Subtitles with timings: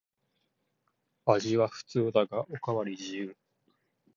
[1.27, 3.37] 味は普通だがおかわり自由